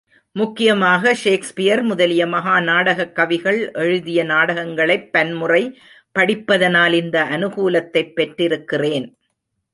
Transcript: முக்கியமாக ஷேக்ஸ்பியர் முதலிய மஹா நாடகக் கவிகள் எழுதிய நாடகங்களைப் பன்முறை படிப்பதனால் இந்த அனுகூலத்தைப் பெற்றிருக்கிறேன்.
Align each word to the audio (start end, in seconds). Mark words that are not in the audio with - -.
முக்கியமாக 0.31 1.13
ஷேக்ஸ்பியர் 1.15 1.81
முதலிய 1.81 2.25
மஹா 2.25 2.63
நாடகக் 2.63 3.15
கவிகள் 3.15 3.71
எழுதிய 3.73 4.23
நாடகங்களைப் 4.23 5.11
பன்முறை 5.11 5.79
படிப்பதனால் 6.11 6.93
இந்த 6.93 7.23
அனுகூலத்தைப் 7.23 8.13
பெற்றிருக்கிறேன். 8.15 9.15